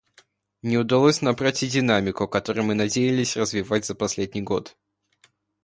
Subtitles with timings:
[0.63, 4.75] Не удалось набрать и динамику, которую мы надеялись развить за последний год.